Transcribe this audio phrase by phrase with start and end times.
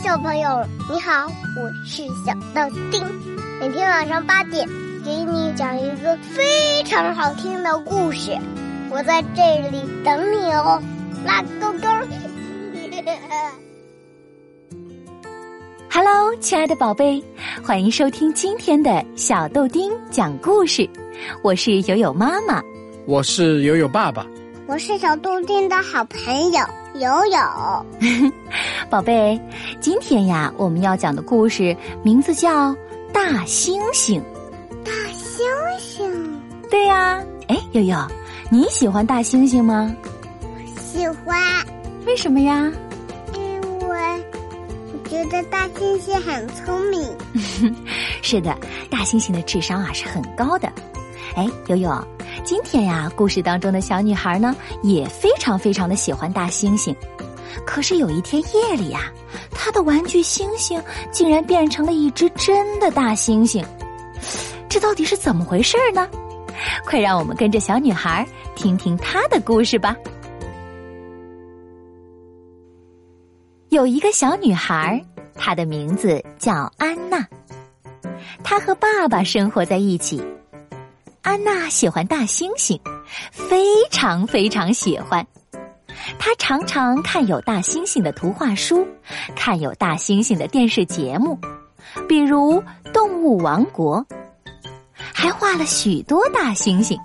[0.00, 3.04] 小朋友，你好，我是小豆丁。
[3.60, 4.66] 每天晚上八点，
[5.04, 8.30] 给你讲一个非常好听的故事。
[8.90, 10.82] 我在这里等你哦，
[11.26, 11.88] 拉勾勾。
[15.90, 17.22] Hello，亲爱的宝贝，
[17.62, 20.88] 欢迎收听今天的小豆丁讲故事。
[21.42, 22.62] 我是友友妈妈，
[23.06, 24.26] 我是友友爸爸，
[24.66, 26.64] 我是小豆丁的好朋友
[26.94, 27.86] 友友。
[28.90, 29.40] 宝贝，
[29.80, 32.70] 今天呀，我们要讲的故事名字叫
[33.12, 34.20] 《大猩猩》。
[34.84, 35.42] 大猩
[35.80, 36.10] 猩？
[36.70, 37.22] 对呀。
[37.48, 37.96] 哎，悠悠，
[38.50, 39.94] 你喜欢大猩猩吗？
[40.76, 41.40] 喜欢。
[42.06, 42.70] 为什么呀？
[43.34, 44.24] 因为
[44.92, 47.16] 我觉得大猩猩很聪明。
[48.22, 48.56] 是的，
[48.90, 50.70] 大猩猩的智商啊是很高的。
[51.34, 51.90] 哎，悠悠，
[52.52, 56.94] 今天呀，故事当中的小女孩呢也非常非常的喜欢大猩猩。
[57.64, 59.10] 可是有一天夜里呀，
[59.50, 60.78] 她的玩具猩猩
[61.10, 63.64] 竟然变成了一只真的大猩猩，
[64.68, 66.06] 这到底是怎么回事呢？
[66.84, 69.96] 快让我们跟着小女孩听听她的故事吧。
[73.70, 75.02] 有一个小女孩，
[75.34, 77.26] 她的名字叫安娜，
[78.44, 80.22] 她和爸爸生活在一起。
[81.22, 82.80] 安娜喜欢大猩猩，
[83.30, 85.24] 非常非常喜欢。
[86.18, 88.84] 她常常看有大猩猩的图画书，
[89.36, 91.38] 看有大猩猩的电视节目，
[92.08, 92.60] 比如
[92.92, 94.04] 《动物王国》，
[94.94, 96.98] 还画了许多大猩猩。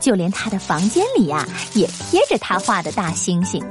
[0.00, 3.64] 就连他的房间里呀，也贴着他画的大猩猩。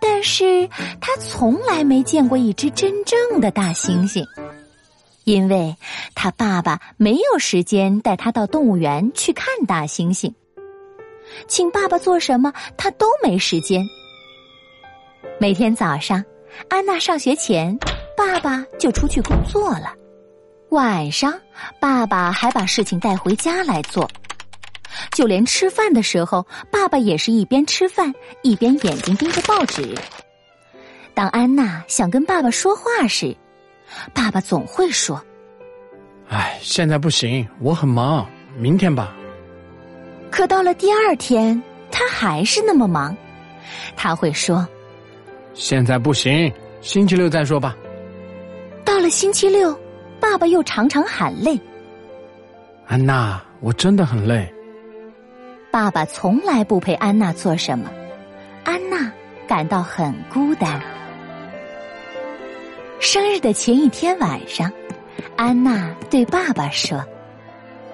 [0.00, 0.68] 但是
[1.00, 4.24] 他从来没见过一只真正的大猩猩，
[5.26, 5.76] 因为
[6.14, 10.32] 他爸爸没有时间带他到动物园去看大猩猩。
[11.48, 13.84] 请爸爸做什么，他都没时间。
[15.40, 16.24] 每天早上，
[16.68, 17.76] 安娜上学前，
[18.16, 19.92] 爸爸就出去工作了；
[20.68, 21.34] 晚上，
[21.80, 24.08] 爸爸还把事情带回家来做。
[25.10, 29.92] 就连吃饭的时候，爸爸也是一边吃饭一边眼睛盯着报纸。
[31.14, 33.36] 当安娜想跟爸爸说话时，
[34.12, 35.22] 爸爸总会说
[36.28, 38.26] ：“哎，现在不行，我很忙，
[38.56, 39.14] 明天吧。”
[40.30, 43.16] 可到了第二天，他还是那么忙。
[43.96, 44.66] 他会说
[45.54, 47.76] ：“现在不行，星期六再说吧。”
[48.84, 49.78] 到了星期六，
[50.20, 51.58] 爸爸又常常喊累。
[52.86, 54.52] 安娜，我真的很累。
[55.70, 57.90] 爸爸从来不陪安娜做什么，
[58.64, 59.10] 安娜
[59.46, 60.80] 感到很孤单。
[63.00, 64.70] 生日的前一天晚上，
[65.36, 67.02] 安娜对爸爸说。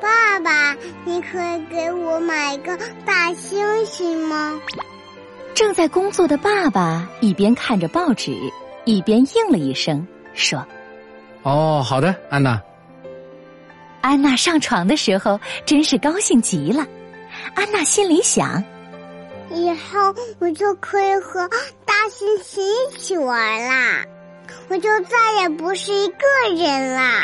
[0.00, 4.60] 爸爸，你可以给我买个大猩猩吗？
[5.54, 8.36] 正在工作的爸爸一边看着报纸，
[8.84, 10.66] 一边应了一声，说
[11.44, 12.60] ：“哦，好的，安娜。”
[14.00, 16.86] 安娜上床的时候真是高兴极了。
[17.54, 18.64] 安娜心里想
[19.50, 21.48] ：“以后我就可以和
[21.84, 24.04] 大猩猩一起玩啦，
[24.69, 26.26] 我就再也不是一个
[26.56, 27.22] 人啦。”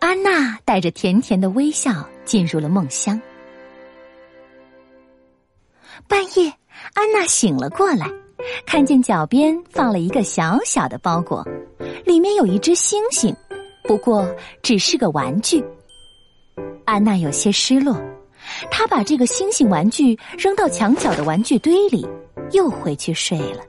[0.00, 3.20] 安娜带着甜甜的微笑进入了梦乡。
[6.06, 6.52] 半夜，
[6.94, 8.08] 安娜醒了过来，
[8.64, 11.44] 看见脚边放了一个小小的包裹，
[12.04, 13.34] 里面有一只星星，
[13.82, 14.26] 不过
[14.62, 15.62] 只是个玩具。
[16.86, 18.00] 安娜有些失落，
[18.70, 22.06] 她把这个星星玩具扔到墙角的玩具堆里，
[22.52, 23.62] 又回去睡了。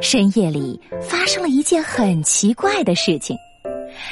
[0.00, 3.36] 深夜里发生了一件很奇怪的事情。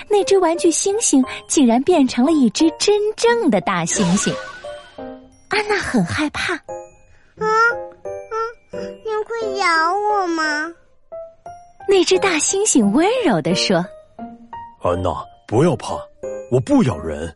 [0.08, 4.34] 那只玩具猩猩竟然变成了一只真正的大猩猩，
[5.48, 6.54] 安娜很害怕。
[6.54, 8.36] 啊啊！
[8.72, 10.72] 你会咬我吗？
[11.88, 13.76] 那只大猩猩温柔地说
[14.82, 15.14] ：“安娜，
[15.46, 15.94] 不要怕，
[16.50, 17.32] 我不咬人，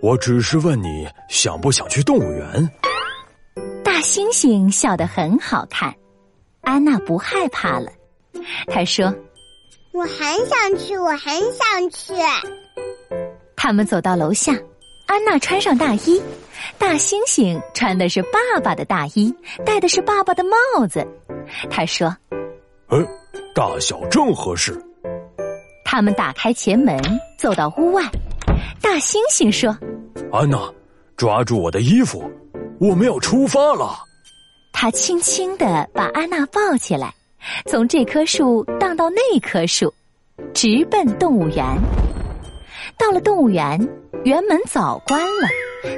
[0.00, 2.70] 我只是问你想不想去动物园。”
[3.82, 5.92] 大猩猩笑得很好看，
[6.64, 7.90] 安娜不害怕了。
[8.66, 9.14] 她说。
[9.92, 10.18] 我很
[10.48, 11.20] 想去，我很
[11.52, 12.12] 想去。
[13.54, 14.52] 他们走到楼下，
[15.06, 16.20] 安娜穿上大衣，
[16.78, 19.32] 大猩猩穿的是爸爸的大衣，
[19.64, 21.06] 戴的是爸爸的帽子。
[21.70, 22.08] 他说
[22.90, 22.98] ：“哎，
[23.54, 24.76] 大小正合适。”
[25.86, 27.00] 他们打开前门，
[27.38, 28.02] 走到屋外。
[28.82, 29.78] 大猩猩说
[30.32, 30.58] ：“安娜，
[31.16, 32.28] 抓住我的衣服，
[32.80, 33.96] 我们要出发了。”
[34.74, 37.14] 他轻轻地把安娜抱起来。
[37.66, 39.92] 从这棵树荡到那棵树，
[40.52, 41.64] 直奔动物园。
[42.98, 43.78] 到了动物园，
[44.24, 45.48] 园门早关了，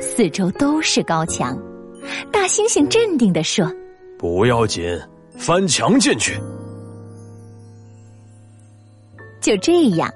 [0.00, 1.56] 四周都是高墙。
[2.30, 3.72] 大猩猩镇定地说
[4.18, 4.84] ：“不要紧，
[5.36, 6.38] 翻墙进去。”
[9.40, 10.12] 就这样，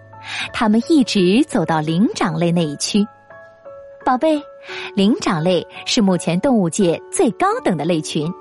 [0.53, 3.07] 他们一直走到灵长类那一区。
[4.05, 4.43] 宝贝，
[4.95, 8.33] 灵长类是目前动物界最高等的类群，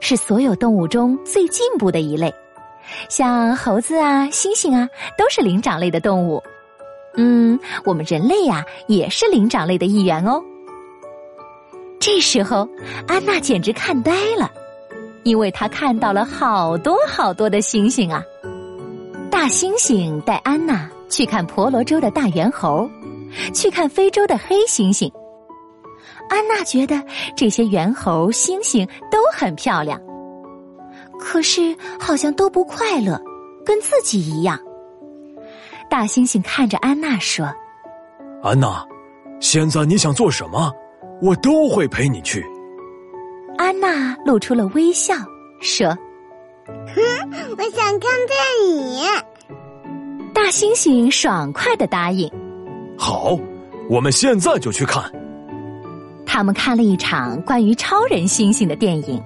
[0.00, 2.32] 是所有动物中最进步的一类。
[3.08, 4.88] 像猴子啊、猩猩啊，
[5.18, 6.42] 都是灵长类的动物。
[7.16, 10.42] 嗯，我们人类呀，也是灵长类的一员哦。
[11.98, 12.68] 这时候，
[13.08, 14.50] 安娜简直看呆了，
[15.24, 18.22] 因为她看到了好多好多的猩猩啊！
[19.30, 22.88] 大猩猩带安娜去看婆罗洲的大猿猴，
[23.52, 25.10] 去看非洲的黑猩猩。
[26.28, 27.00] 安娜觉得
[27.36, 30.00] 这些猿猴、猩猩都很漂亮，
[31.18, 33.20] 可是好像都不快乐，
[33.64, 34.58] 跟自己一样。
[35.88, 37.46] 大猩猩看着安娜说
[38.42, 38.84] ：“安娜，
[39.40, 40.72] 现在你想做什么？
[41.22, 42.44] 我都会陪你去。”
[43.56, 45.14] 安娜露出了微笑，
[45.60, 45.88] 说
[46.66, 47.02] ：“哼，
[47.56, 49.08] 我想看电影。”
[50.34, 52.30] 大猩猩爽快的答应
[52.98, 53.38] ：“好，
[53.88, 55.10] 我们现在就去看。”
[56.26, 59.22] 他们看了一场关于超人星星的电影。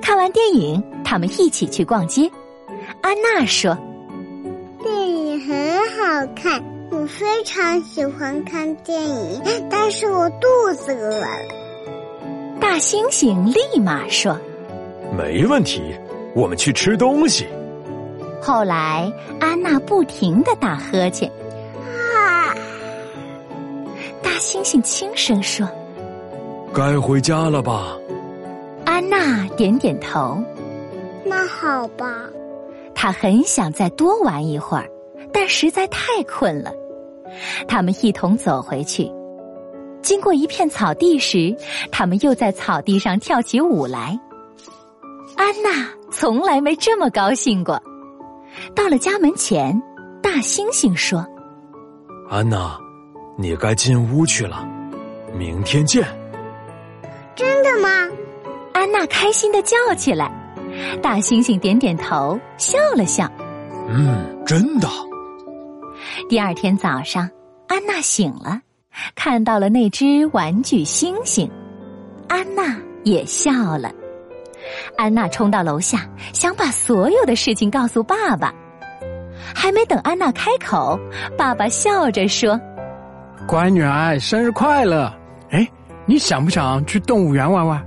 [0.00, 2.30] 看完电影，他们一起去逛街。
[3.00, 3.76] 安娜说。
[4.82, 10.46] 电影很好看，我非常喜欢看电影，但是我肚
[10.76, 11.26] 子饿了。
[12.60, 14.38] 大猩猩立马说
[15.16, 15.82] ：“没问题，
[16.34, 17.46] 我们去吃东西。”
[18.40, 19.10] 后来，
[19.40, 21.30] 安娜不停的打呵欠。
[22.14, 22.54] 啊！
[24.22, 25.66] 大猩猩轻声说
[26.74, 27.96] ：“该回家了吧？”
[28.84, 30.38] 安娜点点头。
[31.24, 32.28] 那好吧。
[32.94, 34.88] 她很想再多玩一会儿。
[35.32, 36.72] 但实在太困了，
[37.66, 39.10] 他们一同走回去。
[40.00, 41.54] 经过一片草地时，
[41.90, 44.16] 他们又在草地上跳起舞来。
[45.36, 47.82] 安娜从来没这么高兴过。
[48.76, 49.82] 到了家门前，
[50.22, 51.26] 大猩猩说
[52.30, 52.78] ：“安娜，
[53.36, 54.64] 你该进屋去了，
[55.36, 56.06] 明天见。”
[58.94, 60.30] 娜开心的叫起来。
[61.02, 63.28] 大猩猩点点头，笑了笑
[63.90, 64.88] ：“嗯，真的。”
[66.30, 67.28] 第二天早上，
[67.68, 68.60] 安娜醒了，
[69.16, 71.50] 看到了那只玩具猩猩，
[72.28, 73.90] 安娜也笑了。
[74.96, 78.54] 安娜冲到楼下，想把所有的事情告诉爸爸。
[79.54, 80.98] 还没等安娜开口，
[81.36, 82.58] 爸爸笑着说
[83.46, 85.12] ：“乖女儿，生日快乐！
[85.50, 85.68] 哎，
[86.06, 87.80] 你想不想去动物园玩玩？”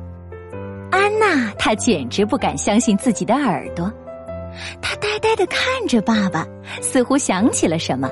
[0.91, 3.91] 安娜她简直不敢相信自己的耳朵。
[4.81, 6.45] 她呆呆的看着爸爸，
[6.81, 8.09] 似乎想起了什么。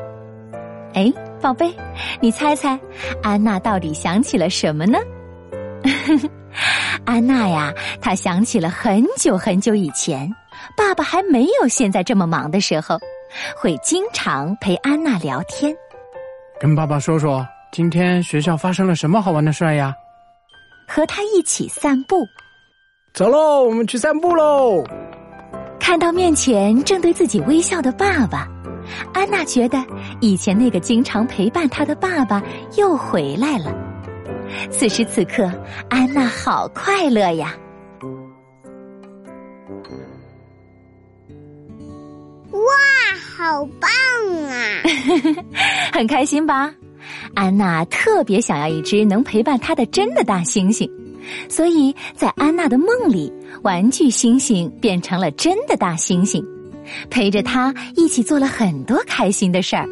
[0.94, 1.12] 哎，
[1.42, 1.74] 宝贝，
[2.22, 2.80] 你猜猜，
[3.22, 4.98] 安娜到底想起了什么呢？
[7.06, 10.32] 安娜呀，她想起了很久很久以前，
[10.78, 12.98] 爸爸还没有现在这么忙的时候，
[13.58, 15.76] 会经常陪安娜聊天，
[16.60, 19.94] 跟爸爸说说今天学校发生了什么好玩的事呀？
[20.88, 22.26] 和他一起散步。
[23.16, 24.84] 走喽，我们去散步喽。
[25.80, 28.46] 看到面前正对自己微笑的爸爸，
[29.14, 29.82] 安娜觉得
[30.20, 32.44] 以前那个经常陪伴她的爸爸
[32.78, 33.74] 又回来了。
[34.70, 35.50] 此时此刻，
[35.90, 37.56] 安娜好快乐呀！
[42.52, 42.60] 哇，
[43.38, 43.90] 好棒
[44.50, 44.82] 啊！
[45.96, 46.76] 很开心吧？
[47.34, 50.86] 安娜特别想要一只能陪伴她的真的大猩猩。
[51.50, 53.32] 所以在安娜的梦里，
[53.64, 56.44] 玩具星星变成了真的大猩猩，
[57.10, 59.88] 陪着她一起做了很多开心的事儿。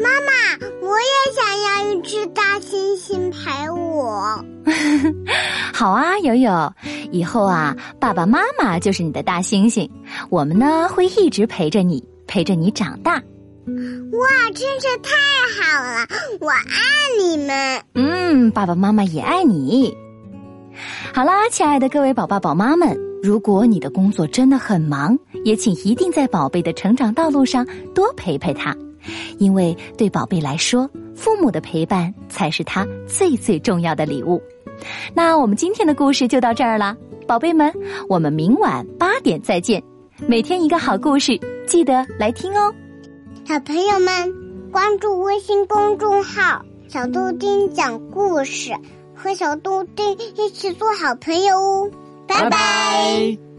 [0.00, 4.44] 妈妈，我也想要一只大猩猩陪我。
[5.72, 6.72] 好啊，友友，
[7.10, 9.88] 以后啊，爸爸妈妈就是你的大猩猩，
[10.30, 13.14] 我们呢会一直陪着你，陪着你长大。
[13.14, 15.12] 哇，真是太
[15.60, 16.06] 好了！
[16.40, 16.60] 我爱
[17.20, 17.82] 你们。
[17.94, 19.94] 嗯，爸爸妈妈也爱你。
[21.14, 28.76] 好啦，亲爱的各位宝爸宝妈们，如果你的工作真的很忙，也请一定在宝贝的成长道路上多陪陪他，
[29.38, 34.42] 因为对宝贝来说，父母的陪伴才是他最最重要的礼物。
[35.14, 36.96] 那我们今天的故事就到这儿了，
[37.26, 37.72] 宝贝们，
[38.08, 39.82] 我们明晚八点再见。
[40.26, 42.72] 每天一个好故事，记得来听哦。
[43.44, 48.72] 小朋友们，关注微信公众号“小豆丁讲故事”。
[49.22, 51.90] 和小豆丁一起做好朋友哦，
[52.26, 53.51] 拜拜。